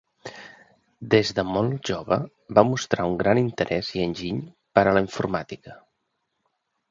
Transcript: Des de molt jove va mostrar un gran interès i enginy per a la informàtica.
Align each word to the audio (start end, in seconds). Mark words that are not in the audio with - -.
Des 1.13 1.33
de 1.39 1.43
molt 1.49 1.75
jove 1.89 2.17
va 2.59 2.63
mostrar 2.69 3.05
un 3.11 3.19
gran 3.21 3.41
interès 3.43 3.93
i 3.99 4.03
enginy 4.05 4.41
per 4.79 4.85
a 4.85 4.95
la 4.99 5.05
informàtica. 5.09 5.77